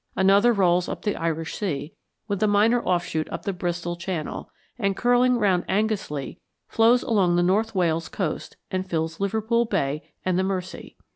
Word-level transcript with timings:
Another 0.15 0.51
rolls 0.51 0.89
up 0.89 1.03
the 1.03 1.15
Irish 1.15 1.53
Sea, 1.59 1.93
with 2.27 2.41
a 2.41 2.47
minor 2.47 2.81
offshoot 2.83 3.29
up 3.29 3.43
the 3.43 3.53
Bristol 3.53 3.95
Channel, 3.95 4.49
and, 4.79 4.97
curling 4.97 5.37
round 5.37 5.63
Anglesey, 5.67 6.39
flows 6.67 7.03
along 7.03 7.35
the 7.35 7.43
North 7.43 7.75
Wales 7.75 8.09
coast 8.09 8.57
and 8.71 8.89
fills 8.89 9.19
Liverpool 9.19 9.65
Bay 9.65 10.11
and 10.25 10.39
the 10.39 10.43
Mersey. 10.43 10.97